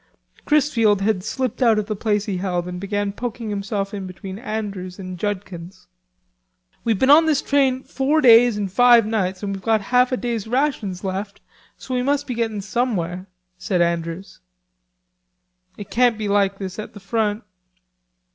Chrisfield 0.47 1.01
had 1.01 1.23
slipped 1.23 1.61
out 1.61 1.77
of 1.77 1.85
the 1.85 1.95
place 1.95 2.25
he 2.25 2.37
held 2.37 2.67
and 2.67 2.79
began 2.81 3.11
poking 3.11 3.51
himself 3.51 3.93
in 3.93 4.07
between 4.07 4.39
Andrews 4.39 4.97
and 4.97 5.15
Judkins. 5.15 5.85
"We've 6.83 6.97
been 6.97 7.11
on 7.11 7.27
this 7.27 7.39
train 7.43 7.83
four 7.83 8.19
days 8.19 8.57
and 8.57 8.71
five 8.71 9.05
nights, 9.05 9.43
an' 9.43 9.53
we've 9.53 9.61
got 9.61 9.79
half 9.93 10.11
a 10.11 10.17
day's 10.17 10.47
rations 10.47 11.03
left, 11.03 11.39
so 11.77 11.93
we 11.93 12.01
must 12.01 12.25
be 12.25 12.33
getting 12.33 12.61
somewhere," 12.61 13.27
said 13.59 13.79
Andrews. 13.79 14.39
"It 15.77 15.91
can't 15.91 16.17
be 16.17 16.27
like 16.27 16.57
this 16.57 16.79
at 16.79 16.95
the 16.95 16.99
front." 16.99 17.43